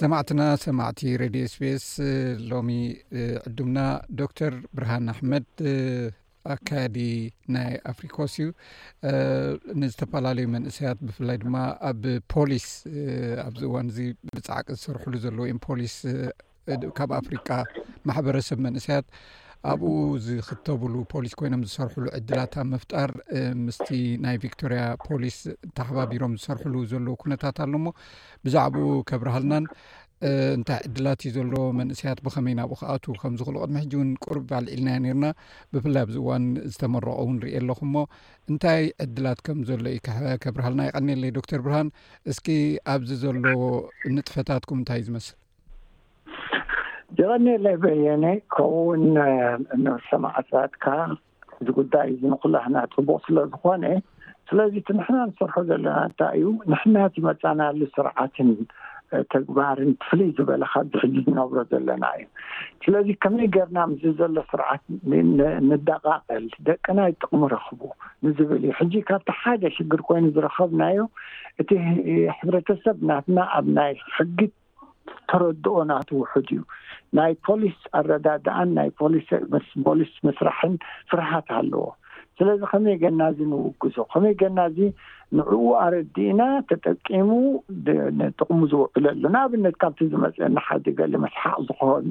ሰማዕትና 0.00 0.42
ሰማዕቲ 0.64 1.00
ሬድዮ 1.22 1.42
ስስ 1.54 1.86
ሎሚ 2.50 2.68
ዕዱምና 3.48 3.78
ዶክተር 4.20 4.52
ብርሃን 4.76 5.06
ኣሕመድ 5.14 5.46
ኣካያዲ 6.54 6.98
ናይ 7.56 7.72
ኣፍሪኮስ 7.92 8.34
እዩ 8.44 8.50
ንዝተፈላለዩ 9.82 10.46
መንእሰያት 10.56 11.00
ብፍላይ 11.08 11.38
ድማ 11.44 11.56
ኣብ 11.90 12.02
ፖሊስ 12.34 12.68
ኣብዚ 13.46 13.62
እዋን 13.70 13.88
እዚ 13.94 13.98
ብፃዕቂ 14.36 14.66
ዝሰርሕሉ 14.78 15.14
ዘለዉ 15.24 15.48
ፖሊስካብ 15.70 17.10
ኣፍሪቃ 17.22 17.48
ማሕበረሰብ 18.10 18.60
መንእሰያት 18.68 19.06
ኣብኡ 19.72 19.90
ዝክተብሉ 20.24 20.94
ፖሊስ 21.12 21.34
ኮይኖም 21.40 21.60
ዝሰርሕሉ 21.68 22.06
ዕድላት 22.16 22.54
ኣብ 22.60 22.66
ምፍጣር 22.72 23.10
ምስቲ 23.66 23.88
ናይ 24.24 24.36
ቪክቶርያ 24.42 24.80
ፖሊስ 25.04 25.36
ተሓባቢሮም 25.78 26.32
ዝሰርሕሉ 26.40 26.74
ዘለዉ 26.90 27.14
ኩነታት 27.22 27.58
ኣሎሞ 27.66 27.84
ብዛዕባኡ 28.46 28.88
ከብርሃልናን 29.10 29.66
እንታይ 30.56 30.80
ዕድላት 30.88 31.22
እዩ 31.24 31.30
ዘሎ 31.36 31.52
መንእሰያት 31.78 32.18
ብኸመይ 32.26 32.54
ናብኡ 32.58 32.76
ከኣቱ 32.80 33.04
ከምዝክልቅድሚ 33.22 33.76
ሕጂ 33.84 33.92
እውን 33.98 34.10
ቁርብ 34.26 34.44
ባልዒልና 34.50 34.88
ነርና 35.04 35.26
ብፍላይ 35.76 36.02
ኣብዚ 36.06 36.16
እዋን 36.22 36.44
ዝተመረቀ 36.72 37.16
ውን 37.28 37.38
ርእ 37.44 37.56
ኣለኹ 37.60 37.80
ሞ 37.94 38.04
እንታይ 38.52 38.82
ዕድላት 39.04 39.40
ከም 39.48 39.58
ዘሎ 39.70 39.84
እዩከብርሃልና 39.94 40.86
ይቀኒየለይ 40.90 41.32
ዶክተር 41.38 41.60
ብርሃን 41.68 41.90
እስኪ 42.32 42.46
ኣብዚ 42.96 43.10
ዘሎዎ 43.24 43.62
ንጥፈታትኩም 44.16 44.78
እንታይእ 44.82 45.04
ዝመስል 45.08 45.36
ይቀኒላ 47.18 47.66
በየነ 47.82 48.24
ከብኡ 48.54 48.78
ውን 48.86 49.02
ንሰማዕታትካ 49.84 50.84
ዚ 51.66 51.74
ጉዳይ 51.76 52.08
ንኩላትና 52.30 52.76
ፅቡቅ 52.94 53.18
ስለዝኮነ 53.26 53.84
ስለዚ 54.48 54.72
እቲንሕና 54.80 55.18
ንሰርሖ 55.28 55.54
ዘለና 55.68 55.92
እንታይ 56.08 56.32
እዩ 56.38 56.46
ንሕና 56.72 56.96
መፃናሉ 57.26 57.78
ስርዓትን 57.98 58.48
ተግባርን 59.34 59.90
ትፍልይ 60.00 60.30
ዝበለካዚሕዚ 60.38 61.14
ዝነብሮ 61.28 61.58
ዘለና 61.72 62.04
እዩ 62.18 62.26
ስለዚ 62.86 63.08
ከመይ 63.26 63.48
ገርና 63.58 63.78
ምስ 63.92 64.02
ዘሎ 64.22 64.36
ስርዓት 64.50 64.82
ንደቃቅል 65.70 66.44
ደቂናይ 66.70 67.12
ጥቅሚ 67.22 67.42
ረኽቡ 67.54 67.80
ንዝብል 68.26 68.60
እዩ 68.66 68.72
ሕዚ 68.80 68.94
ካብቲ 69.10 69.30
ሓደ 69.42 69.62
ሽግር 69.76 70.02
ኮይኑ 70.10 70.26
ዝረከብናዮ 70.38 70.98
እቲ 71.62 71.70
ሕብረተሰብ 72.40 72.98
ናትና 73.10 73.38
ኣብ 73.58 73.68
ናይ 73.80 73.94
ሕጊ 74.18 74.38
ተረድኦ 75.30 75.74
ናተውሑድ 75.90 76.48
እዩ 76.54 76.60
ናይ 77.18 77.32
ፖሊስ 77.46 77.78
ኣረዳዳኣን 77.98 78.68
ናይ 78.78 78.88
ፖፖሊስ 79.00 80.14
ምስራሕን 80.28 80.74
ፍርሃት 81.10 81.48
ኣለዎ 81.58 81.84
ስለዚ 82.38 82.60
ከመይ 82.70 82.96
ገናእዚ 83.02 83.38
ንውግዞ 83.50 83.96
ከመይ 84.12 84.32
ገናእዚ 84.40 84.78
ንዕኡ 85.38 85.64
ኣረዲእና 85.82 86.42
ተጠቂሙ 86.70 87.28
ጥቕሙ 88.38 88.58
ዝውዕሉሉ 88.72 89.12
ንኣብነት 89.34 89.76
ካብቲ 89.82 90.00
ዝመፀ 90.14 90.36
ናሓደገሊመስሓቅ 90.56 91.56
ዝኮን 91.68 92.08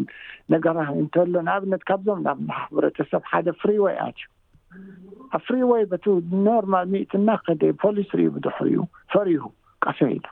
ነገራት 0.54 0.94
እንተሎ 1.02 1.34
ንኣብነት 1.48 1.84
ካብዞም 1.90 2.22
ናብ 2.28 2.40
ማሕብረተሰብ 2.52 3.24
ሓደ 3.32 3.48
ፍሪወይ 3.64 3.98
ኣትዩ 4.06 4.26
ኣብ 5.36 5.42
ፍሪወይ 5.48 5.84
በቲ 5.92 6.06
ኖርማል 6.48 6.88
ሚእትና 6.94 7.30
ከደ 7.48 7.62
ፖሊስ 7.84 8.10
ርኢ 8.20 8.26
ብድሕር 8.36 8.68
እዩ 8.72 8.78
ፈሪሁ 9.16 9.44
ቀሰኢሉ 9.86 10.24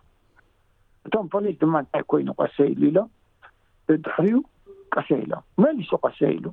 እቶም 1.07 1.25
ፖሊስ 1.33 1.55
ድማ 1.61 1.73
እንታይ 1.83 2.03
ኮይኑ 2.11 2.29
ቀሰ 2.41 2.55
ኢሉ 2.73 2.81
ኢሎም 2.89 3.07
ድሕርኡ 4.05 4.39
ቀሰ 4.95 5.07
ኢሎም 5.25 5.43
መንሱ 5.63 5.89
ቀሰ 6.05 6.19
ኢሉ 6.37 6.45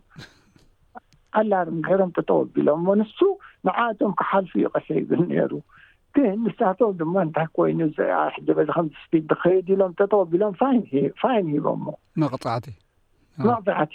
ኣላርምገሮም 1.38 2.10
ተጠወቢሎም 2.16 2.78
ሞ 2.86 2.94
ንሱ 3.00 3.18
ንዓቶም 3.66 4.12
ክሓልፉ 4.20 4.52
እዩ 4.60 4.66
ቀሰ 4.76 4.88
ይብል 5.00 5.22
ነይሩ 5.32 5.52
ንሳቶም 6.44 6.92
ድማ 7.00 7.14
እንታይ 7.24 7.46
ኮይኑ 7.56 7.80
ሕዚ 8.36 8.46
በዚ 8.58 8.68
ከምስፒድ 8.76 9.24
ንከይድ 9.32 9.66
ኢሎም 9.74 9.92
ተጠወቢሎም 9.98 10.54
ፋይኒ 11.20 11.46
ሂቦምሞ 11.56 11.86
መቕፃዕቲመቕፅዕቲ 12.22 13.94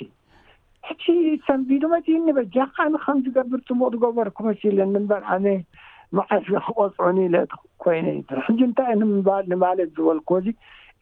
ሕቲ 0.87 1.05
ሰንቢሉመት 1.47 2.07
ንበጃ 2.27 2.55
ከን 2.75 2.93
ከም 3.03 3.17
ዝገብር 3.25 3.59
ትምቅገበር 3.67 4.27
ክመሲል 4.37 4.77
በር 5.09 5.21
ኣ 5.35 5.35
ማዓፊ 6.17 6.47
ክቆፅዑኒ 6.65 7.17
ኢለ 7.27 7.35
ኮይኑ 7.83 8.05
ዩ 8.17 8.21
ሕዚ 8.47 8.59
እንታይእ 8.67 8.97
ንምባል 8.99 9.43
ንባለት 9.53 9.89
ዝበልኮእዙ 9.95 10.45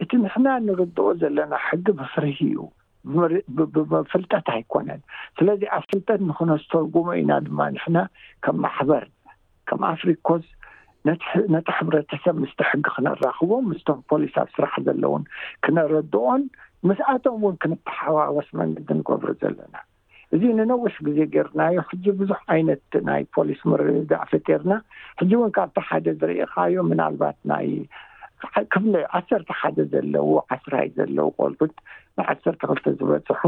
እቲ 0.04 0.12
ንሕና 0.24 0.48
ንርድኦ 0.68 1.06
ዘለና 1.22 1.54
ሕጊ 1.68 1.86
ብፍርሂ 2.00 2.38
እዩ 2.52 2.58
ብፍልጠት 3.92 4.48
ኣይኮነን 4.56 5.02
ስለዚ 5.38 5.62
ኣብ 5.78 5.84
ፍልጠት 5.92 6.20
ንክነስተርጉሞ 6.30 7.08
ኢና 7.22 7.32
ድማ 7.46 7.60
ንሕና 7.76 7.98
ከም 8.46 8.58
ማሕበር 8.66 9.04
ከም 9.70 9.82
ኣፍሪኮስ 9.94 10.46
ነቲ 11.54 11.68
ሕብረተሰብ 11.78 12.36
ምስቲ 12.44 12.60
ሕጊ 12.70 12.82
ክነራኽቦም 12.96 13.68
ምስቶም 13.72 14.00
ፖሊስ 14.12 14.34
ኣብ 14.42 14.50
ስራሕ 14.56 14.74
ዘሎዉን 14.88 15.24
ክነረድኦን 15.66 16.42
ምስኣቶም 16.88 17.38
እውን 17.42 17.56
ክንተሓዋወስ 17.64 18.50
መንግዲ 18.62 18.88
ንገብሩ 19.00 19.30
ዘለና 19.44 19.76
እዚ 20.36 20.44
ንነዊሽ 20.59 20.96
ግዜ 21.08 21.18
ጌርናዮ 21.34 21.78
ሕዚ 21.90 22.03
ብዙሕ 22.19 22.40
ዓይነት 22.53 22.94
ናይ 23.08 23.24
ፖሊስ 23.36 23.62
ምርርዳ 23.69 24.12
ፈቴርና 24.31 24.74
ሕጂ 25.19 25.31
እውን 25.38 25.52
ካብቲ 25.58 25.78
ሓደ 25.88 26.06
ዝርኢካዮም 26.19 26.88
ምናልባት 26.92 27.38
ናይ 27.52 27.68
ክፍ 28.74 28.84
ዓሰርተ 29.18 29.50
ሓደ 29.62 29.78
ዘለዎ 29.94 30.30
ዓስራይ 30.56 30.88
ዘለዉ 30.97 31.28
ቆልፉት 31.40 31.74
ንዓሰርተ 32.20 32.62
ክልተ 32.72 32.86
ዝበፅሑ 33.00 33.41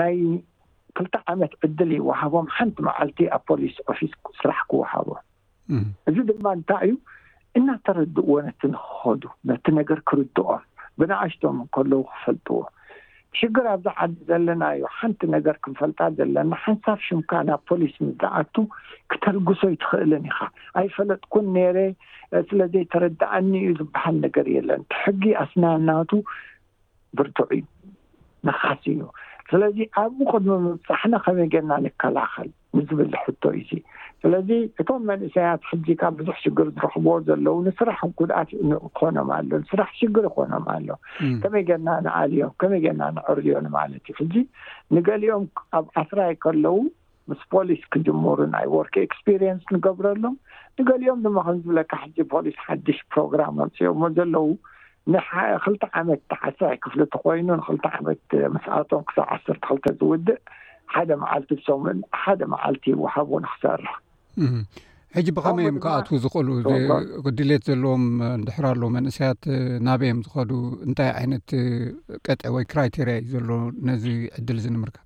ናይ 0.00 0.16
ክልተ 0.98 1.14
ዓመት 1.32 1.52
ዕድል 1.66 1.90
ይወሃቦም 1.98 2.46
ሓንቲ 2.56 2.76
መዓልቲ 2.88 3.20
ኣብ 3.36 3.42
ፖሊስ 3.50 3.76
ኦፊስ 3.92 4.12
ስራሕ 4.40 4.60
ክወሃቦም 4.70 5.20
እዚ 6.08 6.16
ድማ 6.30 6.46
እንታይ 6.58 6.84
እዩ 6.88 6.94
እናተረድእዎ 7.58 8.30
ነቲ 8.46 8.62
ንክኸዱ 8.74 9.22
ነቲ 9.50 9.64
ነገር 9.80 10.00
ክርድኦም 10.08 10.62
ብናኣሽቶም 11.00 11.58
ከለዉ 11.76 12.00
ክፈልጥዎ 12.12 12.56
ሽግር 13.38 13.66
ኣብዛ 13.72 13.86
ዓዲ 14.02 14.14
ዘለና 14.30 14.62
እዩ 14.76 14.82
ሓንቲ 14.96 15.20
ነገር 15.36 15.56
ክንፈልጣ 15.64 15.98
ዘለና 16.18 16.50
ሓንሳፍ 16.64 16.98
ሽምካ 17.06 17.30
ናብ 17.48 17.60
ፖሊስ 17.70 17.94
ምዝኣቱ 18.04 18.54
ክተልግሶ 19.12 19.60
ይ 19.72 19.76
ትኽእልን 19.84 20.24
ኢካ 20.30 20.38
ኣይፈለጥኩን 20.80 21.46
ኔረ 21.56 21.76
ስለዘይተረዳእኒ 22.48 23.50
እዩ 23.62 23.70
ዝበሃል 23.80 24.16
ነገር 24.26 24.46
የለን 24.56 24.82
ትሕጊ 24.92 25.22
ኣስናናቱ 25.42 26.10
ብርትዑ 27.18 27.48
ንኻሲ 28.46 28.84
እዩ 28.96 29.02
ስለዚ 29.50 29.78
ኣብኡ 30.02 30.20
ቅድሚ 30.32 30.52
ምብፃሕና 30.66 31.14
ከመይ 31.24 31.48
ገና 31.54 31.70
ንከላኸል 31.84 32.48
ንዝብልሕቶ 32.76 33.42
እዙ 33.60 33.70
ስለዚ 34.22 34.48
እቶም 34.82 35.00
መንእሰያት 35.10 35.62
ሕዚ 35.70 35.86
ካብ 36.00 36.14
ብዙሕ 36.20 36.36
ሽግር 36.44 36.68
ዝረኽብዎ 36.76 37.10
ዘለዉ 37.28 37.54
ንስራሕ 37.66 37.98
ጉድኣት 38.18 38.50
ክኮኖም 38.84 39.30
ኣሎ 39.38 39.50
ንስራሕ 39.62 39.90
ሽግር 40.00 40.24
ይኮኖም 40.28 40.64
ኣሎ 40.76 40.88
ከመይ 41.42 41.64
ገና 41.70 41.88
ንኣልዮም 42.06 42.52
ከመይ 42.62 42.80
ገና 42.86 43.00
ንዕርዮን 43.16 43.66
ማለት 43.78 44.02
እዩ 44.12 44.16
ሕዚ 44.20 44.34
ንገሊኦም 44.96 45.44
ኣብ 45.78 45.86
ኣስራይ 46.02 46.32
ከለዉ 46.44 46.76
ምስ 47.30 47.42
ፖሊስ 47.52 47.82
ክጅምሩ 47.92 48.38
ናይ 48.54 48.66
ወርክ 48.76 48.94
ኤክስፔሪንስ 49.06 49.62
ንገብረሎም 49.76 50.34
ንገሊኦም 50.80 51.20
ድማ 51.26 51.36
ከምዝብለካ 51.48 51.92
ሕዚ 52.04 52.16
ፖሊስ 52.34 52.56
ሓዱሽ 52.66 52.98
ፕሮግራም 53.12 53.54
መምፅኦዎ 53.60 54.00
ዘለዉ 54.18 54.48
ንክልተ 55.12 55.82
ዓመት 56.00 56.20
ተዓሳይ 56.32 56.74
ክፍሊእቲ 56.84 57.14
ኮይኑ 57.24 57.48
ንክልተ 57.60 57.86
ዓመት 57.98 58.22
መስኣቶም 58.54 59.02
ክሳብ 59.08 59.26
ዓሰርተ 59.34 59.62
ክልተ 59.68 59.84
ዝውድእ 60.00 60.30
ሓደ 60.94 61.10
መዓልቲ 61.22 61.50
ሰምን 61.66 61.98
ሓደ 62.22 62.40
መዓልቲ 62.52 62.84
ይወሃብ 62.94 63.26
እውን 63.32 63.44
ክሰርሕ 63.52 63.92
ሕጂ 65.16 65.28
ብከመይ 65.36 65.64
እዮም 65.66 65.76
ከኣትዉ 65.84 66.16
ዝኽእሉ 66.22 66.48
ድሌት 67.38 67.62
ዘለዎም 67.68 68.04
ንድሕራ 68.40 68.64
ኣሎዉ 68.72 68.84
መንእሰያት 68.96 69.42
ናበዮም 69.86 70.22
ዝኸዱ 70.26 70.50
እንታይ 70.86 71.10
ዓይነት 71.18 71.48
ቀጥዒ 72.26 72.46
ወይ 72.56 72.64
ክራይቴርያ 72.72 73.14
እዩ 73.22 73.30
ዘሎ 73.36 73.50
ነዚ 73.88 74.04
ዕድል 74.38 74.56
እዚ 74.60 74.66
ንምርከብ 74.76 75.00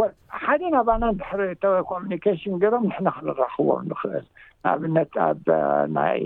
ወሓደ 0.00 0.60
ናባና 0.76 1.04
ንድሕሪ 1.14 1.40
ቴሌኮሚኒካሽን 1.64 2.54
ገይሮም 2.62 2.86
ንሕና 2.90 3.08
ክንራክቦም 3.16 3.82
ንክእል 3.92 4.26
ንኣብነት 4.64 5.12
ኣብ 5.26 5.44
ናይ 5.98 6.18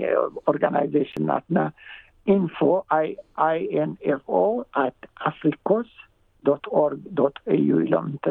ኦርጋናይዜሽንናትና 0.51 1.57
ኢንፎ 2.33 2.57
ይ 2.99 3.79
ንኤfኦ 3.89 4.31
ኣት 4.83 4.99
ኣፍሪኮስ 5.29 5.89
ዶ 6.47 6.55
ኦርግ 6.83 7.01
ዶ 7.19 7.29
ዩ 7.67 7.69
ኢሎም 7.85 8.05
እንተ 8.11 8.25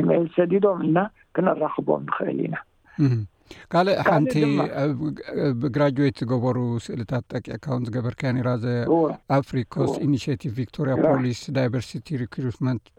ኢሜል 0.00 0.24
ሰዲዶምልና 0.36 0.98
ክነራክቦም 1.36 2.02
ንክእል 2.08 2.38
ኢና 2.46 2.54
ካልእ 3.72 3.96
ሓንቲ 4.08 4.32
ኣግራጅዌት 5.46 6.16
ዝገበሩ 6.22 6.58
ስእልታት 6.86 7.24
ጠቂዕካ 7.32 7.64
እውን 7.72 7.84
ዝገበርከያ 7.88 8.30
ኒራ 8.36 8.48
ዘ 8.64 8.74
ኣፍሪኮስ 9.38 9.92
ኢኒቲቭ 10.06 10.56
ቶሪያ 10.78 10.94
ፖሊስ 11.06 11.40
ዳይቨርሲቲ 11.58 12.06
ት 12.22 12.48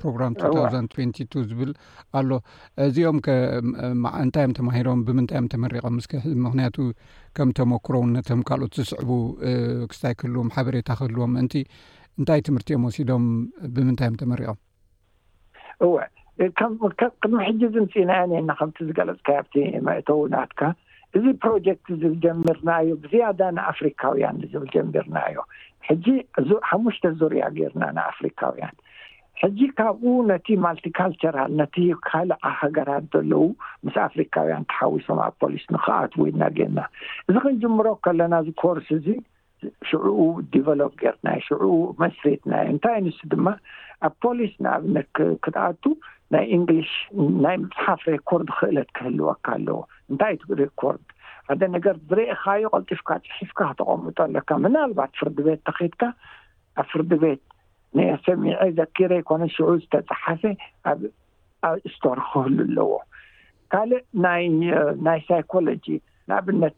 ፕሮግራም 0.02 0.34
2022 0.42 1.38
ዝብል 1.50 1.72
ኣሎ 2.20 2.30
እዚኦም 2.88 3.20
ከእንታይዮም 3.28 4.56
ተማሂሮም 4.60 5.02
ብምንታይ 5.10 5.40
እዮም 5.40 5.50
ተመሪቆም 5.56 5.96
ምስምክንያቱ 6.00 6.78
ከም 7.38 7.50
ተመክሮ 7.60 7.96
ውነቶም 8.06 8.42
ካልኦት 8.50 8.76
ዝስዕቡ 8.80 9.10
ክስታይ 9.92 10.16
ክህልዎም 10.22 10.50
ሓበሬታ 10.58 10.90
ክህልዎም 11.00 11.34
ምእንቲ 11.38 11.56
እንታይ 12.20 12.42
ትምህርቲእኦም 12.50 12.86
ወሲዶም 12.88 13.26
ብምንታይ 13.76 14.08
እዮም 14.10 14.18
ተመሪቀም 14.24 14.58
ቅድሚ 16.46 17.32
ሕጂ 17.48 17.62
እዚ 17.70 17.76
ንፅኢናየነአና 17.86 18.52
ከምቲ 18.60 18.78
ዝገለፅካኣብቲ 18.90 19.54
መእተውናትካ 19.88 20.62
እዚ 21.18 21.26
ፕሮጀክት 21.44 21.88
ዝል 22.02 22.14
ጀሚርና 22.26 22.70
እዮ 22.84 22.92
ብዝያዳ 23.04 23.40
ንኣፍሪካውያን 23.58 24.38
ዝብል 24.52 24.70
ጀሚርና 24.76 25.18
ዮ 25.36 25.40
ሕጂ 25.88 26.06
ሓሙሽተ 26.70 27.06
ዙርያ 27.22 27.44
ጌይርና 27.58 27.84
ንኣፍሪካውያን 27.98 28.78
ሕጂ 29.42 29.60
ካብኡ 29.80 30.14
ነቲ 30.32 30.48
ማልቲካልቸራል 30.66 31.52
ነቲ 31.62 31.76
ካልዓ 32.08 32.42
ሃገራት 32.62 33.06
ዘለዉ 33.14 33.34
ምስ 33.88 33.98
ኣፍሪካውያን 34.08 34.68
ተሓዊሶም 34.72 35.20
ኣብ 35.26 35.34
ፖሊስ 35.44 35.66
ንኽኣት 35.76 36.14
ወይና 36.22 36.42
ጌርና 36.58 36.80
እዚ 37.28 37.36
ክንጅምሮ 37.46 37.88
ከለና 38.08 38.34
እዚ 38.44 38.50
ኮርስ 38.64 38.90
እዚ 38.98 39.08
ሽዑኡ 39.92 40.22
ዲቨሎፕ 40.54 40.94
ገርናዮ 41.02 41.40
ሽዑኡ 41.48 41.78
መስሬትናዮ 42.04 42.66
እንታይ 42.74 42.96
ይ 42.98 43.02
ንሱ 43.08 43.20
ድማ 43.32 43.48
ኣብ 44.08 44.14
ፖሊስ 44.24 44.54
ንኣብነት 44.64 45.10
ክትኣቱ 45.44 45.84
ናይ 46.34 46.46
እንግሊሽ 46.58 46.92
ናይ 47.46 47.56
መፅሓፍ 47.64 48.02
ሬኮርድ 48.14 48.50
ክእለት 48.58 48.90
ክህልወካ 48.98 49.46
ኣለዎ 49.58 49.80
እንታይ 50.12 50.36
ሬኮርድ 50.64 51.06
ሓደ 51.50 51.62
ነገር 51.76 51.96
ዝርኢካዮ 52.10 52.64
ቀልጢፍካ 52.74 53.10
ፅሒፍካ 53.30 53.60
ክተቐምጦ 53.72 54.18
ኣሎካ 54.28 54.50
ምናልባት 54.66 55.12
ፍርድ 55.22 55.38
ቤት 55.48 55.62
ተከድካ 55.70 56.02
ኣብ 56.80 56.88
ፍርድ 56.92 57.14
ቤት 57.24 57.42
ሰሚዐ 58.28 58.56
ዘኪረ 58.80 59.14
ኮነ 59.30 59.42
ሽዑ 59.56 59.68
ዝተፃሓፈ 59.84 60.42
ኣብ 60.92 61.00
ኣብእስቶር 61.70 62.20
ክህሉ 62.30 62.58
ኣለዎ 62.66 62.92
ካልእ 63.74 64.04
ይናይ 64.96 65.20
ሳይኮሎጂ 65.30 65.86
ንኣብነት 66.30 66.78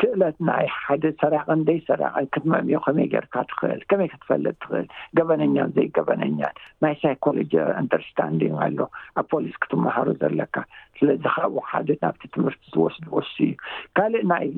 ክእለት 0.00 0.36
ናይ 0.48 0.66
ሓደ 0.82 1.04
ሰራቀንደይ 1.20 1.78
ሰራቀን 1.88 2.26
ክትመምዮ 2.34 2.76
ከመይ 2.84 3.06
ጌርካ 3.14 3.34
ትኽእል 3.50 3.80
ከመይ 3.90 4.08
ክትፈለጥ 4.12 4.54
ትኽእል 4.64 4.86
ገበነኛን 5.18 5.72
ዘይገበነኛን 5.76 6.54
ናይ 6.84 6.94
ሳይኮሎጂ 7.02 7.52
ኣንደርስታንድንግ 7.80 8.54
ኣሎ 8.66 8.78
ኣብ 9.20 9.26
ፖሊስ 9.32 9.56
ክትምሃሮ 9.64 10.06
ዘለካ 10.22 10.54
ስለዚ 11.00 11.22
ካብኡ 11.36 11.62
ሓደ 11.72 11.88
ናብቲ 12.04 12.22
ትምህርቲ 12.36 12.62
ዝወስድ 12.76 13.04
ወስ 13.16 13.32
እዩ 13.46 13.50
ካልእ 13.98 14.24
ናይ 14.32 14.48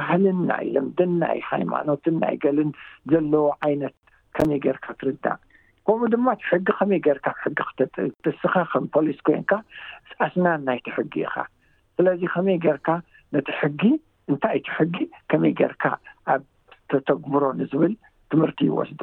ባህልን 0.00 0.40
ናይ 0.50 0.66
ልምድን 0.76 1.12
ናይ 1.22 1.38
ሃይማኖትን 1.52 2.16
ናይ 2.24 2.34
ገልን 2.46 2.72
ዘለዎ 3.12 3.46
ዓይነት 3.68 3.96
ከመይ 4.38 4.60
ጌይርካ 4.66 4.86
ትርዳእ 5.02 5.38
ከምኡ 5.86 6.08
ድማ 6.14 6.26
ሕጊ 6.48 6.66
ከመይ 6.80 7.00
ጌርካ 7.06 7.26
ሕጊ 7.44 7.58
ክትስካ 7.76 8.54
ከም 8.72 8.84
ፖሊስ 8.96 9.20
ኮይንካ 9.28 9.52
ኣስናን 10.26 10.60
ናይቲሕጊ 10.70 11.14
ኢካ 11.28 11.36
ስለዚ 11.96 12.20
ከመይ 12.34 12.58
ጌይርካ 12.66 12.88
ነቲ 13.34 13.46
ሕጊ 13.62 13.82
እንታይ 14.32 14.54
እቲ 14.60 14.66
ሕጊ 14.78 14.96
ከመይ 15.30 15.52
ጌይርካ 15.60 15.84
ኣብ 16.34 16.42
ተተግብሮ 16.92 17.42
ንዝብል 17.60 17.92
ትምህርቲ 18.32 18.60
ይወስዱ 18.68 19.00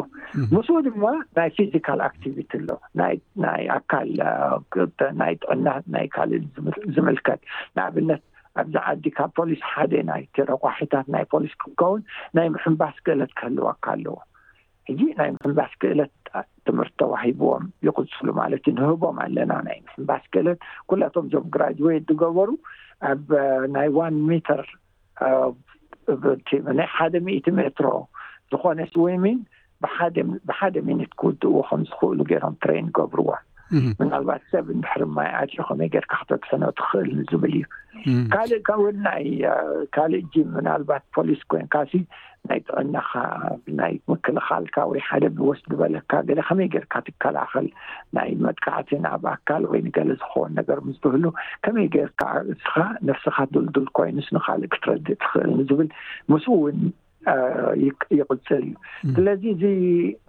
ምስ 0.55 0.67
ድማ 0.85 1.05
ናይ 1.37 1.49
ፊዚካል 1.55 1.99
ኣክቲቪቲ 2.09 2.51
ኣሎ 2.59 2.69
ናይ 3.45 3.63
ኣካል 3.77 4.09
ናይ 5.21 5.33
ጥዕናት 5.43 5.85
ናይ 5.95 6.05
ካልእል 6.15 6.45
ዝምልከት 6.95 7.41
ንኣብነት 7.77 8.21
ኣብዚ 8.61 8.75
ዓዲ 8.91 9.03
ካ 9.17 9.27
ፖሊስ 9.37 9.59
ሓደ 9.71 9.93
ናይ 10.11 10.23
ረጓሒታት 10.51 11.07
ናይ 11.15 11.25
ፖሊስ 11.33 11.53
ክጋውን 11.63 12.01
ናይ 12.39 12.47
ምሕምባስ 12.55 12.95
ገለት 13.09 13.33
ክህልዋካ 13.41 13.85
ኣለዎ 13.95 14.15
ሕዚ 14.89 15.01
ናይ 15.19 15.29
ምሕምባስ 15.35 15.71
ክእለት 15.81 16.11
ትምህርቲ 16.67 16.93
ተዋሂብዎም 17.01 17.63
ይቅፅሉ 17.85 18.27
ማለት 18.41 18.61
ዩ 18.69 18.71
ንህቦም 18.77 19.17
ኣለና 19.23 19.51
ናይ 19.67 19.77
ምሕምባስ 19.85 20.23
ክእለት 20.33 20.59
ኩላቶም 20.91 21.25
ዞም 21.33 21.45
ግራጅዌት 21.55 22.03
ዝገበሩ 22.11 22.49
ኣብ 23.09 23.23
ናይ 23.75 23.87
ዋን 23.97 24.15
ሜተርናይ 24.29 26.87
ሓደ 26.95 27.13
ሚኢት 27.27 27.45
ሜትሮ 27.59 27.87
ዝኮነ 28.53 28.79
ስዊሚን 28.93 29.39
ብሓደ 30.47 30.75
ሚነት 30.87 31.11
ክውድእዎ 31.19 31.55
ከም 31.69 31.81
ዝክእሉ 31.89 32.19
ገይሮም 32.31 32.55
ትሬይን 32.63 32.87
ገብርዎ 32.97 33.27
ምናልባት 33.99 34.41
ሰብ 34.51 34.65
እንድሕሪ 34.75 35.01
ማይ 35.17 35.29
ኣዮ 35.39 35.55
ከመይ 35.69 35.89
ጌርካ 35.93 36.13
ክተትሕኖ 36.21 36.63
ትኽእል 36.79 37.09
ንዝብል 37.19 37.53
እዩ 37.57 37.63
ካልእ 38.33 38.61
ካእውን 38.67 38.97
ናይ 39.07 39.25
ካልእ 39.95 40.23
ጂም 40.33 40.49
ምናልባት 40.57 41.03
ፖሊስ 41.15 41.41
ኮይንካ 41.53 41.75
ናይ 42.49 42.59
ጥዕናካ 42.67 43.11
ናይ 43.79 43.93
ምክልኻልካ 44.11 44.77
ወይ 44.91 44.99
ሓደ 45.07 45.23
ብወስ 45.37 45.59
ዝበለካ 45.71 46.11
ገለ 46.27 46.39
ከመይ 46.49 46.67
ጌርካ 46.75 46.93
ትከላኸል 47.07 47.67
ናይ 48.17 48.29
መጥካዕትን 48.45 49.03
ኣብ 49.13 49.23
ኣካል 49.33 49.63
ወይ 49.71 49.79
ንገለ 49.87 50.11
ዝኮውን 50.21 50.53
ነገር 50.59 50.79
ምስ 50.87 50.97
ብህሉ 51.05 51.25
ከመይ 51.67 51.87
ጌርካ 51.95 52.21
እስካ 52.53 52.75
ነፍስካ 53.09 53.37
ዱልዱል 53.55 53.87
ኮይኑስ 53.99 54.29
ንካልእ 54.37 54.71
ክትረድእ 54.75 55.19
ትኽእል 55.23 55.51
ንዝብል 55.59 55.89
ምስውን 56.33 56.79
ይቅፅል 57.85 58.39
እዩ 58.61 58.69
ስለዚ 59.15 59.43
እዚ 59.53 59.63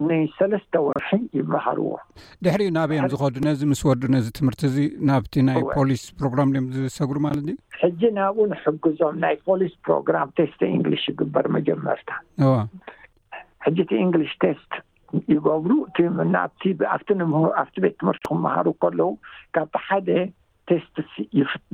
ን 0.07 0.19
ሰለስተ 0.37 0.73
ወርሒ 0.85 1.09
ይመሃርዎ 1.37 1.91
ድሕሪ 2.45 2.63
ናብም 2.77 3.05
ዝኸዱ 3.13 3.35
ነዚ 3.47 3.59
ምስ 3.71 3.81
ወዱ 3.89 4.03
ነዚ 4.15 4.25
ትምህርቲ 4.37 4.61
እዚ 4.69 4.77
ናብቲ 5.09 5.33
ናይፖሊስ 5.49 6.03
ፕሮግራም 6.19 6.49
ድም 6.55 6.65
ዝሰጉሩ 6.77 7.17
ማለት 7.27 7.47
ሕጂ 7.83 8.01
ናብኡ 8.19 8.41
ንሕግዞም 8.53 9.15
ናይ 9.23 9.35
ፖሊስ 9.47 9.73
ፕሮግራም 9.87 10.27
ቴስተ 10.39 10.59
እንግሊሽ 10.75 11.03
ይግበር 11.11 11.47
መጀመርታ 11.57 12.09
ዋ 12.51 12.57
ሕጂ 13.67 13.77
እቲ 13.85 13.91
እንግሊሽ 14.07 14.33
ቴስት 14.45 14.71
ይገብሩ 15.33 15.71
ኣብቲ 16.45 16.71
ቤት 17.85 17.93
ትምህርቲ 18.01 18.25
ክምሃሩ 18.31 18.67
ከለዉ 18.83 19.09
ካብቲ 19.57 19.77
ሓደ 19.87 20.09
ቴስትስ 20.71 21.13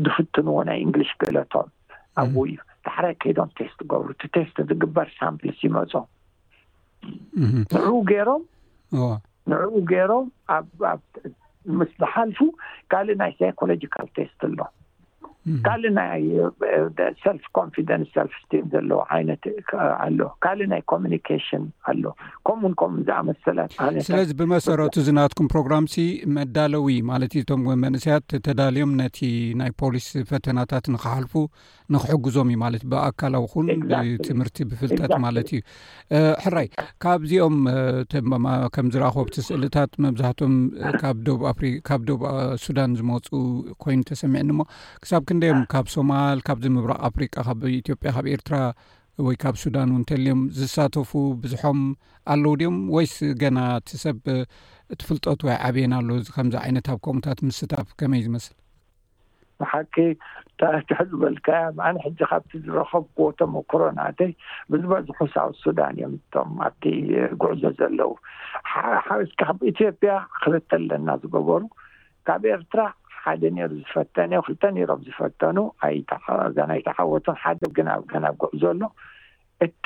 ዝፍትንዎ 0.06 0.58
ናይ 0.70 0.80
እንግሊሽ 0.86 1.12
ገለቶም 1.24 1.68
ኣ 2.22 2.26
እዩ 2.32 2.50
ሓረ 2.96 3.06
ከይዶም 3.22 3.50
ቴስት 3.58 3.80
ገብሩ 3.92 4.08
እቲ 4.16 4.22
ቴስት 4.36 4.56
ዝግበር 4.70 5.08
ሳምፕልስ 5.20 5.58
ይመፁ 5.66 5.94
ንዕኡ 7.78 7.96
ገይሮም 8.12 8.44
ንዕኡ 9.52 9.74
ገይሮም 9.92 10.26
ኣምስዝሓልፉ 10.58 12.40
ካልእ 12.92 13.18
ናይ 13.22 13.32
ሳይኮሎጂካል 13.40 14.08
ቴስት 14.18 14.40
ኣሎ 14.50 14.60
ካልእ 15.66 15.92
ናይንስ 15.98 17.42
ዘለዎ 18.74 19.00
ዓይነት 19.16 19.44
ኣሎ 20.06 20.20
ካልእ 20.46 20.68
ናይ 20.72 20.82
ኮሽን 20.92 21.64
ኣሎ 21.92 22.04
ከምኡውን 22.48 22.74
ከም 22.82 22.94
ዝኣመሰለት 23.08 23.72
ስለዚ 24.08 24.30
ብመሰረቱ 24.40 24.96
ዝናትኩም 25.08 25.48
ፕሮግራምሲ 25.54 25.96
መዳለዊ 26.38 26.88
ማለት 27.12 27.32
ዩቶም 27.40 27.62
መንእሰያት 27.86 28.28
ተዳልዮም 28.48 28.92
ነቲ 29.02 29.20
ናይ 29.62 29.72
ፖሊስ 29.82 30.08
ፈተናታት 30.32 30.86
ንክሓልፉ 30.96 31.34
ንክሕግዞም 31.96 32.50
እዩ 32.54 32.58
ማለት 32.66 32.82
እ 32.88 32.90
ብኣካላዊኩን 32.92 33.68
ብትምህርቲ 33.92 34.58
ብፍልጠት 34.72 35.12
ማለት 35.26 35.48
እዩ 35.58 35.62
ሕራይ 36.46 36.68
ካብዚኦም 37.06 37.56
ከምዝረኣክቦብቲ 38.78 39.36
ስእልታት 39.50 39.92
መብዛሕትኦም 40.08 40.56
ካብ 41.90 42.02
ዶብ 42.10 42.22
ሱዳን 42.66 42.92
ዝመፁኡ 43.02 43.30
ኮይኑ 43.86 44.00
ተሰሚዐኒሞ 44.12 44.62
እንደዮም 45.36 45.62
ካብ 45.72 45.86
ሶማል 45.94 46.38
ካብዚ 46.48 46.66
ምብራቅ 46.74 47.00
ኣፍሪቃ 47.08 47.34
ካብ 47.48 47.62
ኢትዮጵያ 47.80 48.10
ካብ 48.16 48.26
ኤርትራ 48.34 48.58
ወይ 49.26 49.36
ካብ 49.44 49.56
ሱዳን 49.62 49.90
እውን 49.92 50.04
እተልዮም 50.06 50.42
ዝሳተፉ 50.60 51.12
ብዝሖም 51.42 51.80
ኣለዉ 52.34 52.52
ድኦም 52.62 52.78
ወይስ 52.96 53.16
ገና 53.42 53.58
ቲሰብ 53.88 54.20
እትፍልጠት 54.94 55.42
ወይ 55.48 55.56
ዓብየና 55.68 55.94
ኣለዉ 56.02 56.18
እ 56.28 56.34
ከምዚ 56.36 56.56
ዓይነት 56.64 56.88
ኣብ 56.94 57.00
ከምታት 57.06 57.40
ምስታፍ 57.48 57.88
ከመይ 58.02 58.22
ዝመስል 58.26 58.56
ሓኪ 59.72 59.96
ዝበልካያ 61.12 61.62
ሕዚ 62.06 62.18
ካብቲ 62.32 62.52
ዝረከብክዎ 62.68 63.28
ተመክሮ 63.40 63.82
ናተይ 64.00 64.32
ብዝበዝሑ 64.72 65.20
ሳብ 65.36 65.52
ሱዳን 65.64 65.94
እዮም 66.00 66.14
እቶም 66.20 66.52
ኣብቲ 66.68 66.84
ጉዕዞ 67.44 67.64
ዘለዉ 67.80 68.12
ካብ 69.42 69.58
ኢትዮጵያ 69.74 70.14
ክልተኣለና 70.44 71.08
ዝገበሩካብ 71.24 72.44
ኤርትራ 72.56 72.82
ሓደ 73.26 73.44
ሩ 73.72 73.74
ዝፈተን 73.86 74.32
ክልተ 74.46 74.64
ኔሮም 74.78 75.02
ዝፈተኑ 75.08 75.58
ኣይተዓወቶም 75.86 77.38
ሓደ 77.44 77.62
ግንብ 77.78 78.12
ናብ 78.24 78.36
ግዕዘሎ 78.42 78.82
እቲ 79.66 79.86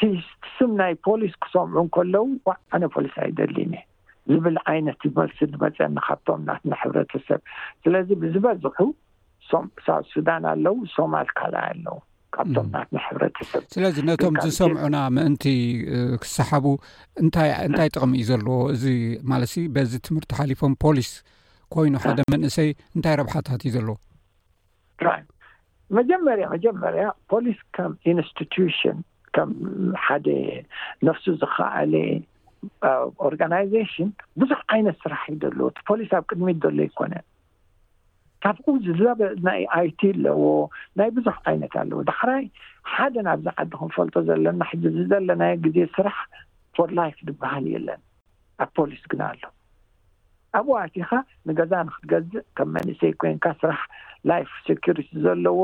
ስም 0.55 0.71
ናይ 0.81 0.93
ፖሊስ 1.07 1.33
ክሰምዑ 1.43 1.77
ከለዉ 1.95 2.23
ዓነ 2.75 2.81
ፖሊስ 2.95 3.15
ኣይደሊን 3.25 3.73
እ 3.79 3.81
ዝብል 4.31 4.57
ዓይነት 4.71 5.01
መልሲ 5.19 5.39
ዝመፀኒ 5.53 5.95
ካብቶም 6.07 6.41
ናት 6.49 6.61
ሕብረተሰብ 6.81 7.39
ስለዚ 7.83 8.09
ብዝበዝሑ 8.23 8.77
ብ 9.65 9.95
ሱዳን 10.13 10.43
ኣለዉ 10.51 10.75
ሶማል 10.97 11.29
ካል 11.39 11.53
ኣለዉ 11.63 11.95
ካብቶም 12.35 12.67
ናትና 12.75 12.97
ሕብረተሰብ 13.07 13.63
ስለዚ 13.75 13.97
ነቶም 14.09 14.35
ዝሰምዑና 14.45 14.97
ምእንቲ 15.15 15.45
ክሰሓቡ 16.23 16.65
እንታይ 17.25 17.89
ጥቅሚ 17.95 18.13
እዩ 18.23 18.27
ዘለዎ 18.31 18.57
እዚ 18.75 18.85
ማለት 19.33 19.53
በዚ 19.77 19.91
ትምህርቲ 20.07 20.33
ሓሊፎም 20.41 20.75
ፖሊስ 20.85 21.11
ኮይኑ 21.75 21.93
ሓደ 22.05 22.19
መንእሰይ 22.33 22.69
እንታይ 22.95 23.13
ረብሓታት 23.19 23.61
እዩ 23.65 23.71
ዘለዎመጀመርያ 23.75 26.45
መጀመርያ 26.55 27.03
ፖሊስ 27.31 27.59
ከም 27.77 27.91
ኢንስቲትሽን 28.11 28.97
ከም 29.37 29.51
ሓደ 30.05 30.27
ነፍሱ 31.07 31.25
ዝከኣለ 31.41 31.93
ኦርጋናይዜሽን 33.27 34.09
ብዙሕ 34.41 34.59
ዓይነት 34.75 34.97
ስራሕ 35.03 35.21
እዩዘሎዎ 35.31 35.67
ቲ 35.75 35.77
ፖሊስ 35.89 36.09
ኣብ 36.17 36.23
ቅድሚ 36.31 36.47
ዘሎ 36.63 36.77
ይኮነ 36.89 37.13
ካብ 38.45 38.55
ዝበናይ 38.87 39.61
ኣይቲ 39.79 40.01
ኣለዎ 40.15 40.41
ናይ 40.99 41.09
ብዙሕ 41.17 41.35
ዓይነት 41.51 41.73
ኣለዎ 41.83 41.99
ዳክራይ 42.09 42.43
ሓደ 42.93 43.15
ናብዚ 43.27 43.47
ዓዲ 43.63 43.71
ክንፈልጦ 43.81 44.15
ዘለና 44.29 44.61
ሕዚዘለና 44.71 45.41
ግዜ 45.65 45.77
ስራሕ 45.97 46.17
ፎ 46.77 46.79
ላይፍ 46.99 47.15
ዝበሃል 47.29 47.65
የለን 47.75 48.01
ኣብ 48.65 48.69
ፖሊስ 48.79 49.01
ግን 49.13 49.21
ኣሎ 49.31 49.41
ኣብኡ 50.57 50.73
ኣቲኻ 50.85 51.09
ንገዛ 51.47 51.71
ንክትገዝእ 51.87 52.43
ከም 52.57 52.69
መንእሰይ 52.75 53.11
ኮይንካ 53.21 53.45
ስራሕ 53.61 53.81
ላይፍ 54.31 54.49
ሰሪቲ 54.67 54.97
ዘለዎ 55.23 55.59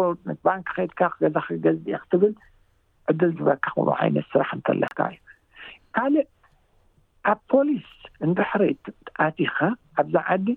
ባንኪ 0.46 0.68
ከድካ 0.78 1.00
ክገዛ 1.14 1.36
ክገዝእ 1.48 1.98
ክትብል 2.04 2.34
ዕድል 3.12 3.32
ዝበካ 3.38 3.66
ክምኡ 3.74 3.90
ዓይነት 4.04 4.28
ስራሕ 4.34 4.50
እንተለካ 4.58 5.00
እዩ 5.14 5.18
ካልእ 5.96 6.28
ኣብ 7.34 7.40
ፖሊስ 7.54 7.88
እንድሕር 8.26 8.62
ኣቲኻ 9.28 9.58
ኣብዛዓዲ 10.02 10.48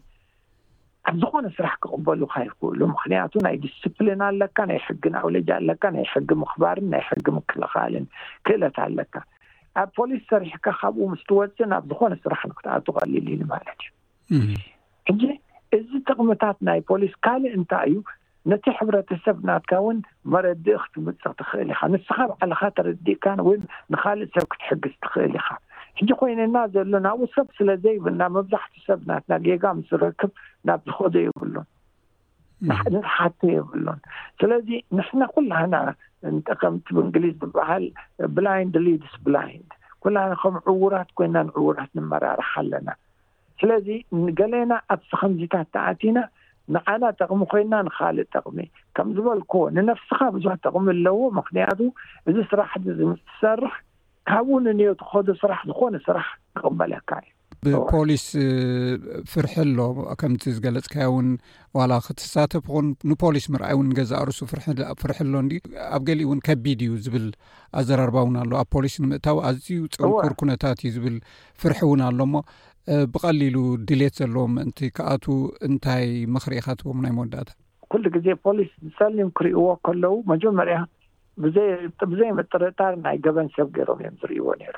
ኣብ 1.08 1.16
ዝኾነ 1.22 1.46
ስራሕ 1.58 1.74
ክቅበሉካ 1.82 2.34
ይክእሉ 2.48 2.80
ምክንያቱ 2.94 3.32
ናይ 3.46 3.56
ዲስስፕሊን 3.66 4.22
ኣለካ 4.30 4.56
ናይ 4.70 4.80
ሕጊ 4.86 5.02
ንኣውለጅ 5.14 5.48
ኣለካ 5.58 5.82
ናይ 5.96 6.06
ሕጊ 6.14 6.28
ምኽባርን 6.42 6.88
ናይ 6.94 7.02
ሕጊ 7.10 7.26
ምክልኻልን 7.38 8.06
ክእለት 8.48 8.78
ኣለካ 8.86 9.14
ኣብ 9.80 9.88
ፖሊስ 9.98 10.20
ሰሪሕካ 10.34 10.66
ካብኡ 10.80 11.04
ምስትወፅእ 11.14 11.68
ናብ 11.72 11.82
ዝኾነ 11.90 12.12
ስራሕ 12.24 12.40
ንክትኣቱቀሊል 12.50 13.26
ኢሉ 13.34 13.42
ማለት 13.54 13.78
እዩ 13.86 13.90
ሕጂ 15.08 15.22
እዚ 15.76 15.90
ጥቕምታት 16.08 16.56
ናይ 16.68 16.80
ፖሊስ 16.90 17.14
ካልእ 17.24 17.54
እንታይ 17.58 17.86
እዩ 17.92 17.98
ነቲ 18.50 18.64
ሕብረተሰብ 18.78 19.38
ናትካ 19.48 19.70
እውን 19.82 19.98
መረዲእ 20.32 20.76
ክትምፅቅ 20.82 21.32
ትኽእል 21.38 21.68
ኢካ 21.74 21.80
ንስኻ 21.94 22.18
በዓልካ 22.30 22.62
ተረዲእካ 22.76 23.24
ወ 23.48 23.50
ንካልእ 23.94 24.30
ሰብ 24.36 24.46
ክትሕግዝ 24.52 24.94
ትክእል 25.04 25.32
ኢካ 25.40 25.48
ሕጂ 26.00 26.10
ኮይኑና 26.20 26.56
ዘሎ 26.74 26.92
ናብኡ 27.06 27.24
ሰብ 27.36 27.46
ስለዘይብልና 27.58 28.22
መብዛሕቲ 28.36 28.74
ሰብ 28.88 29.00
ናትና 29.10 29.32
ጌጋ 29.46 29.64
ምስረክብ 29.80 30.30
ናብ 30.68 30.80
ዝከዶ 30.88 31.14
የብሎን 31.26 31.66
ንሓተ 32.96 33.40
የብሎን 33.56 33.98
ስለዚ 34.40 34.68
ንሕና 34.98 35.22
ኩላህና 35.34 35.76
ንጠቀምቲ 36.36 36.86
ብእንግሊዝ 36.96 37.34
ዝበሃል 37.44 37.84
ብላይንድ 38.36 38.76
ሊድስ 38.86 39.12
ብላይድ 39.26 39.68
ኩላ 40.02 40.16
ከም 40.40 40.56
ዕዉራት 40.72 41.10
ኮይና 41.18 41.36
ንዕዉራት 41.48 41.90
ንመራርሓ 41.98 42.50
ኣለና 42.62 42.88
ስለዚ 43.60 43.88
ንገሌና 44.24 44.72
ኣብ 44.94 45.00
ስከምዚታት 45.10 45.68
ተኣቲና 45.76 46.18
ንዓላ 46.74 47.02
ጠቕሚ 47.20 47.40
ኮይንና 47.52 47.74
ንካልእ 47.86 48.28
ጠቕሚ 48.34 48.58
ከም 48.96 49.08
ዝበልኮ 49.16 49.52
ንነፍስካ 49.76 50.18
ብዙሕ 50.36 50.54
ጠቕሚ 50.66 50.86
ኣለዎ 50.94 51.18
ምክንያቱ 51.40 51.80
እዚ 52.30 52.36
ስራሕዚ 52.50 52.86
ዝምሰርሕ 52.98 53.74
ካብ 54.30 54.46
ኡን 54.58 54.64
እን 54.74 54.80
ትኸዱ 55.00 55.28
ስራሕ 55.42 55.60
ዝኮነ 55.70 55.94
ስራሕ 56.06 56.26
ክቅበለካ 56.60 57.10
እዩ 57.66 57.72
ብፖሊስ 57.76 58.24
ፍርሒ 59.30 59.54
ኣሎ 59.62 59.78
ከምቲ 60.20 60.44
ዝገለፅካ 60.56 60.96
ውን 61.14 61.28
ዋላ 61.78 61.92
ክትሳተፍ 62.04 62.66
ኹን 62.74 62.86
ንፖሊስ 63.10 63.46
ምርኣይ 63.52 63.74
ውን 63.78 63.88
ገዛ 63.98 64.12
ኣርሱ 64.24 64.38
ፍርሒ 65.00 65.16
ኣሎ 65.22 65.32
ን 65.46 65.48
ኣብ 65.96 66.02
ገሊእ 66.08 66.26
እውን 66.28 66.40
ከቢድ 66.48 66.80
እዩ 66.86 66.92
ዝብል 67.06 67.26
ኣዘራርባ 67.80 68.16
እውን 68.26 68.36
ኣሎ 68.42 68.52
ኣብ 68.60 68.68
ፖሊስ 68.76 68.94
ንምእታዊ 69.04 69.38
ኣዝዩ 69.48 69.78
ፅንኩር 69.96 70.34
ኩነታት 70.42 70.78
እዩ 70.84 70.92
ዝብል 70.98 71.16
ፍርሒ 71.62 71.80
እውን 71.88 72.02
ኣሎ 72.08 72.20
ሞ 72.34 72.42
ብቀሊሉ 73.14 73.56
ድሌት 73.88 74.14
ዘለዎም 74.20 74.52
ምእንቲ 74.56 74.78
ከኣቱ 74.96 75.24
እንታይ 75.68 76.06
ምኽሪ 76.34 76.52
ኢካትዎም 76.60 77.00
ናይ 77.04 77.12
መወዳእታ 77.16 77.50
ኩሉ 77.92 78.04
ግዜ 78.14 78.26
ፖሊስ 78.44 78.70
ዝፀሊም 78.84 79.28
ክርእዎ 79.38 79.62
ከለዉ 79.86 80.12
መጀመርያ 80.32 80.76
ብዘይምጥርእጣር 82.12 82.94
ናይ 83.06 83.16
ገበን 83.26 83.48
ሰብ 83.56 83.68
ገይሮም 83.76 83.98
እዮም 84.04 84.14
ዝርእዎ 84.22 84.46
ነይሩ 84.62 84.76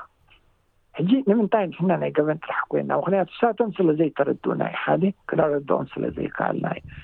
ሕጂ 0.97 1.11
ንምንታይ 1.29 1.63
ንሕና 1.71 1.91
ናይ 2.03 2.11
ገበን 2.17 2.39
ጥራሕ 2.45 2.59
ኮይና 2.71 2.91
ምክንያቱ 3.01 3.29
ሳቶም 3.41 3.69
ስለዘይተረድኡ 3.77 4.49
ናይ 4.61 4.73
ሓደ 4.83 5.01
ክነረድኦም 5.29 5.85
ስለዘይከኣልና 5.93 6.65
እዩ 6.75 6.95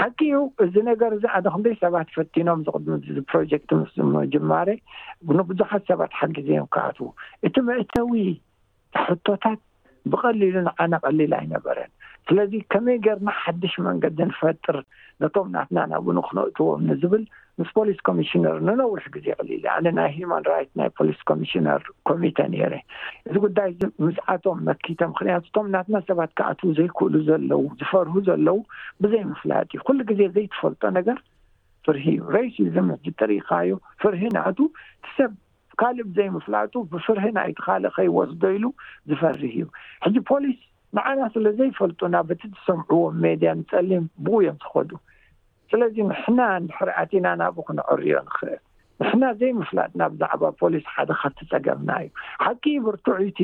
ሓቂኡ 0.00 0.36
እዚ 0.64 0.74
ነገር 0.90 1.10
እዚ 1.16 1.24
ኣደ 1.36 1.46
ክንደይ 1.54 1.74
ሰባት 1.84 2.08
ፈቲኖም 2.16 2.60
ቅድሚ 2.72 3.00
ፕሮጀክት 3.32 3.70
ስመጀማር 3.94 4.68
ንቡዙሓት 5.38 5.82
ሰባት 5.92 6.12
ሓጊዜዮም 6.20 6.68
ከኣትዉ 6.76 7.08
እቲ 7.48 7.54
መእተዊ 7.70 8.12
ተሕቶታት 8.96 9.60
ብቀሊሉ 10.10 10.54
ንዓነ 10.68 10.92
ቀሊል 11.04 11.32
ኣይነበረን 11.40 11.90
ስለዚ 12.28 12.52
ከመይ 12.72 12.98
ገርና 13.04 13.28
ሓድሽ 13.42 13.74
መንገድንፈጥር 13.86 14.76
ነቶም 15.22 15.48
ናትና 15.54 15.78
ናብኑ 15.92 16.16
ክነእትዎም 16.28 16.82
ንዝብል 16.88 17.24
ምስ 17.60 17.70
ፖሊስ 17.76 17.98
ኮሚሽነር 18.08 18.54
ንነውሕ 18.66 19.04
ግዜ 19.14 19.26
ሊል 19.48 19.54
እዩ 19.56 19.64
ኣነ 19.74 19.86
ናይ 19.98 20.10
ሂማን 20.16 20.44
ራትስ 20.50 20.72
ናይ 20.80 20.88
ፖሊስ 20.98 21.18
ኮሚሽነር 21.30 21.82
ኮሚቴ 22.08 22.38
ነረ 22.54 22.74
እዚ 23.28 23.34
ጉዳይ 23.44 23.68
ምስኣቶም 24.06 24.60
መኪቶ 24.68 25.00
ምክንያቱ 25.12 25.44
እቶም 25.50 25.66
ናትና 25.74 25.96
ሰባትከ 26.08 26.40
ኣት 26.52 26.62
ዘይክእሉ 26.78 27.14
ዘለው 27.30 27.62
ዝፈርሁ 27.82 28.14
ዘለዉ 28.30 28.58
ብዘይምፍላጥ 29.04 29.68
እዩ 29.74 29.80
ኩሉ 29.90 29.98
ግዜ 30.12 30.22
ዘይተፈልጦ 30.38 30.82
ነገር 30.98 31.18
ፍርሂ 31.86 32.04
እዩ 32.16 32.24
ሬይስ 32.36 32.56
ዩ 32.64 32.84
ምጥሪኢካዩ 32.90 33.70
ፍርሂ 34.02 34.20
ንኣቱ 34.36 34.58
ሰብ 35.16 35.30
ካልእ 35.80 36.04
ብዘይምፍላጡ 36.08 36.72
ብፍርህናይቲ 36.92 37.56
ካሊእ 37.66 37.92
ከይወስዶ 37.96 38.42
ኢሉ 38.56 38.64
ዝፈርህ 39.10 39.52
እዩ 39.54 39.60
ሕዚ 40.04 40.16
ፖሊስ 40.30 40.58
ንዓና 40.96 41.20
ስለ 41.34 41.46
ዘይፈልጡና 41.58 42.14
በቲ 42.28 42.40
ዝሰምዕዎ 42.56 43.02
ሜድያ 43.24 43.50
ንፀሊም 43.60 44.04
ብኡእዮም 44.24 44.56
ዝኸዱ 44.64 44.90
ስለዚ 45.72 45.96
ምሕና 46.10 46.40
ንድሕሪ 46.64 46.88
ኣጢና 47.02 47.26
ናብኡ 47.42 47.62
ክንዕርዮ 47.68 48.14
ንክእል 48.28 48.54
ንሕና 49.00 49.22
ዘይምፍላጥና 49.40 50.02
ብዛዕባ 50.12 50.42
ፖሊስ 50.60 50.84
ሓደ 50.94 51.08
ካብቲ 51.20 51.40
ፀገምና 51.52 51.90
እዩ 52.02 52.10
ሓቂ 52.44 52.64
ብርቱዑይቲ 52.86 53.38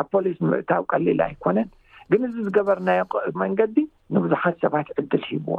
ኣብ 0.00 0.06
ፖሊስ 0.14 0.36
ንምእታዊ 0.44 0.82
ቀሊል 0.92 1.20
ኣይኮነን 1.28 1.68
ግን 2.12 2.22
እዚ 2.28 2.36
ዝገበርናዮመንገዲ 2.46 3.76
ንብዙሓት 4.14 4.56
ሰባት 4.64 4.88
ዕድል 5.02 5.22
ሂብዎ 5.30 5.50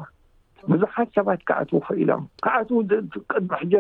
ብዙሓት 0.71 1.09
ሰባት 1.17 1.41
ካኣት 1.49 1.69
ክኢሎም 1.87 2.23
ካኣት 2.45 2.69
ቅድሚ 3.31 3.49
ሕጀ 3.61 3.73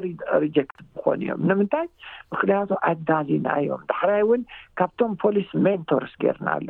ሪጀክት 0.43 0.77
ዝኮኑ 0.93 1.19
እዮም 1.27 1.39
ንምንታይ 1.49 1.87
ምክልያቱ 2.31 2.69
ኣዳሊና 2.91 3.47
እዮም 3.63 3.81
ዳሕራይ 3.91 4.21
እውን 4.25 4.41
ካብቶም 4.79 5.11
ፖሊስ 5.23 5.49
ሜንቶርስ 5.65 6.13
ጌርና 6.23 6.47
ኣሎ 6.57 6.69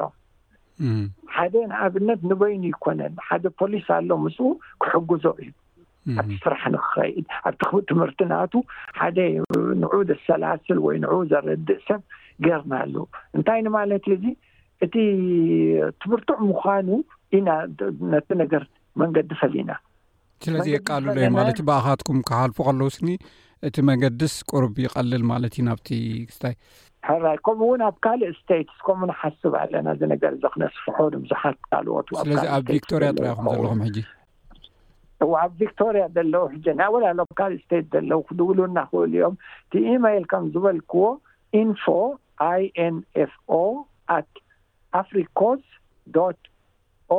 ሓደ 1.35 1.53
ንኣብነት 1.71 2.21
ንበይኑ 2.29 2.63
ይኮነን 2.73 3.13
ሓደ 3.27 3.45
ፖሊስ 3.61 3.87
ኣሎ 3.97 4.09
ምፅ 4.25 4.37
ክሕግዞ 4.83 5.25
እዩ 5.43 5.49
ኣብቲ 6.21 6.33
ስራሕ 6.43 6.61
ንክኸእል 6.75 7.25
ኣብቲትምህርቲ 7.49 8.19
ናቱ 8.33 8.53
ሓደ 8.99 9.17
ንዑኡ 9.83 9.99
ዘሰላስል 10.09 10.79
ወይ 10.85 10.97
ንዑ 11.03 11.13
ዘረድእ 11.31 11.79
ሰብ 11.87 12.01
ጌርና 12.47 12.73
ኣሉ 12.83 12.95
እንታይ 13.37 13.59
ንማለት 13.67 14.05
ኡ 14.13 14.17
እዚ 14.17 14.25
እቲ 14.85 14.95
ትምህርቲ 16.03 16.29
ምኳኑ 16.51 16.87
ኢና 17.37 17.49
ነቲ 18.13 18.27
ነገር 18.43 18.63
መንገዲ 19.01 19.31
ፈሊና 19.41 19.71
ስለዚ 20.45 20.65
እየቃልሎዩ 20.71 21.25
ማለት 21.39 21.57
እ 21.63 21.65
ብኣካትኩም 21.69 22.17
ክሓልፉ 22.29 22.57
ከለዉ 22.67 22.87
ስኒ 22.97 23.09
እቲ 23.67 23.75
መገድስ 23.89 24.33
ቁሩብ 24.51 24.73
ይቀልል 24.85 25.23
ማለት 25.31 25.53
ዩ 25.59 25.63
ናብቲ 25.69 25.89
ክስታይ 26.29 26.55
ራይ 27.25 27.37
ከምኡውን 27.45 27.81
ኣብ 27.89 27.95
ካልእ 28.05 28.33
ስታትስ 28.39 28.77
ከምኡ 28.87 29.07
ንሓስብ 29.11 29.53
ኣለና 29.61 29.87
ዚ 29.99 30.09
ነገር 30.13 30.33
ዚ 30.43 30.51
ክነስፍሑ 30.55 30.97
ብዙሓት 31.23 31.57
ካልዎት 31.69 32.07
ስለዚ 32.25 32.43
ኣብ 32.57 32.63
ቪክቶሪያ 32.75 33.09
ጥራይኩም 33.19 33.47
ዘለኩም 33.55 33.81
ሕጂ 33.87 33.97
እ 35.23 35.27
ኣብ 35.43 35.59
ቶሪያ 35.79 36.03
ዘለዉ 36.15 36.43
ሕ 36.83 36.87
ወላሎም 36.95 37.27
ካልእ 37.39 37.59
ስት 37.63 37.71
ዘለዉ 37.93 38.19
ክድብሉ 38.29 38.57
እናክእሉ 38.69 39.03
እዮም 39.09 39.35
ቲኢማይል 39.73 40.25
ከም 40.33 40.45
ዝበልክዎ 40.53 41.03
ኢንፎ 41.61 41.83
ይ 42.61 42.63
ን 42.93 42.95
ኤፍ 43.23 43.31
ኣት 44.17 44.31
ኣፍሪኮስ 45.01 45.61
ዶ 46.17 46.25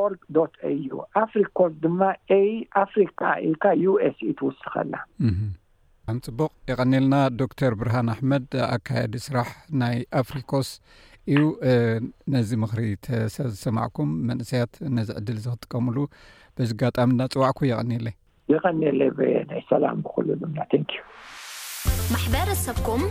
ኦርግ 0.03 0.21
ዶ 0.37 0.45
ዩ 0.91 0.99
ኣፍሪኮስ 1.23 1.73
ድማ 1.83 2.01
አይ 2.37 2.47
ኣፍሪካ 2.83 3.21
ኢልካ 3.49 3.65
ዩስ 3.85 4.17
ትውስኸላ 4.39 4.93
ከብ 6.07 6.19
ፅቡቕ 6.27 6.51
የቀኒልና 6.69 7.15
ዶክተር 7.41 7.71
ብርሃን 7.79 8.09
ኣሕመድ 8.15 8.45
ኣካየዲ 8.75 9.13
ስራሕ 9.27 9.49
ናይ 9.81 9.95
ኣፍሪኮስ 10.21 10.69
እዩ 11.33 11.41
ነዚ 12.33 12.49
ምክሪ 12.63 12.81
ተሰዝሰማዕኩም 13.07 14.09
መንእሰያት 14.29 14.73
ነዚ 14.97 15.09
ዕድል 15.21 15.37
ዝክጥቀምሉ 15.47 15.97
በዚ 16.57 16.69
ጋጣምና 16.83 17.19
ፅዋዕኩ 17.35 17.61
ይቀኒለይ 17.71 18.15
ይቀኒለይ 18.53 19.09
ናይ 19.51 19.61
ሰላም 19.73 19.99
ክክሉ 20.09 20.27
ድና 20.43 20.57
ን 20.83 20.85
ዩ 20.95 21.01
ማሕበረሰብኩም 22.15 23.03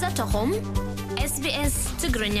ዘተኹም 0.00 0.50
ኤስቢኤስ 1.26 1.76
ትግርኛ 2.02 2.40